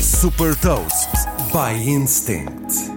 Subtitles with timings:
[0.00, 1.10] Super Toast
[1.50, 2.92] by Instinct.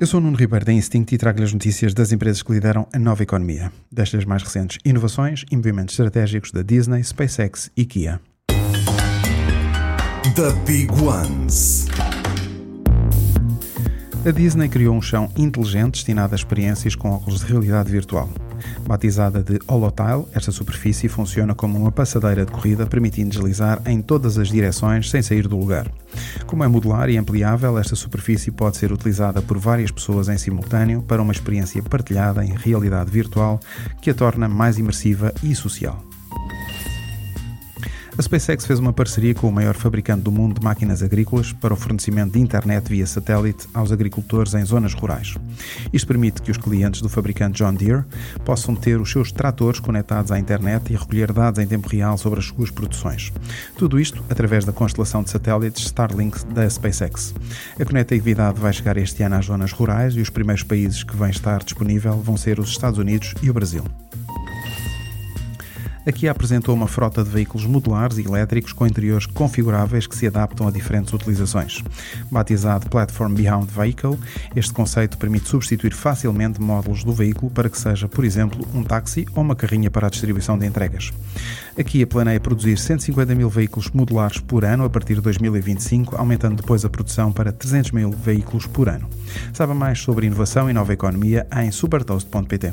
[0.00, 2.86] Eu sou o Nuno Ribeiro da Instinct e trago-lhe as notícias das empresas que lideram
[2.92, 3.72] a nova economia.
[3.90, 8.20] Destas mais recentes inovações e movimentos estratégicos da Disney, SpaceX e Kia.
[10.36, 11.86] The Big Ones.
[14.24, 18.30] A Disney criou um chão inteligente destinado a experiências com óculos de realidade virtual.
[18.86, 24.38] Batizada de Holotile, esta superfície funciona como uma passadeira de corrida, permitindo deslizar em todas
[24.38, 25.90] as direções sem sair do lugar.
[26.46, 31.02] Como é modular e ampliável, esta superfície pode ser utilizada por várias pessoas em simultâneo
[31.02, 33.60] para uma experiência partilhada em realidade virtual
[34.00, 36.09] que a torna mais imersiva e social.
[38.20, 41.72] A SpaceX fez uma parceria com o maior fabricante do mundo de máquinas agrícolas para
[41.72, 45.36] o fornecimento de internet via satélite aos agricultores em zonas rurais.
[45.90, 48.04] Isto permite que os clientes do fabricante John Deere
[48.44, 52.40] possam ter os seus tratores conectados à internet e recolher dados em tempo real sobre
[52.40, 53.32] as suas produções.
[53.78, 57.32] Tudo isto através da constelação de satélites Starlink da SpaceX.
[57.80, 61.30] A conectividade vai chegar este ano às zonas rurais e os primeiros países que vão
[61.30, 63.84] estar disponível vão ser os Estados Unidos e o Brasil.
[66.06, 70.66] Aqui apresentou uma frota de veículos modulares e elétricos com interiores configuráveis que se adaptam
[70.66, 71.84] a diferentes utilizações.
[72.30, 74.18] Batizado Platform Beyond Vehicle,
[74.56, 79.26] este conceito permite substituir facilmente módulos do veículo para que seja, por exemplo, um táxi
[79.34, 81.12] ou uma carrinha para a distribuição de entregas.
[81.78, 86.56] Aqui a planeia produzir 150 mil veículos modulares por ano a partir de 2025, aumentando
[86.56, 89.08] depois a produção para 300 mil veículos por ano.
[89.52, 92.72] Saiba mais sobre inovação e nova economia em supertoast.pt.